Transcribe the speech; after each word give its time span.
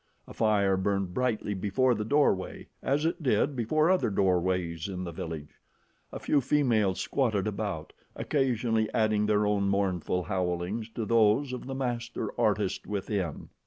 A 0.27 0.33
fire 0.33 0.77
burned 0.77 1.13
brightly 1.13 1.53
before 1.53 1.93
the 1.93 2.03
doorway 2.03 2.69
as 2.81 3.05
it 3.05 3.21
did 3.21 3.55
before 3.55 3.91
other 3.91 4.09
doorways 4.09 4.87
in 4.87 5.03
the 5.03 5.11
village. 5.11 5.61
A 6.11 6.17
few 6.17 6.41
females 6.41 6.99
squatted 6.99 7.45
about, 7.45 7.93
occasionally 8.15 8.89
adding 8.95 9.27
their 9.27 9.45
own 9.45 9.69
mournful 9.69 10.23
howlings 10.23 10.89
to 10.95 11.05
those 11.05 11.53
of 11.53 11.67
the 11.67 11.75
master 11.75 12.31
artist 12.35 12.87
within. 12.87 13.49